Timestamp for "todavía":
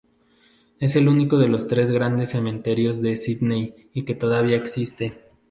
4.15-4.57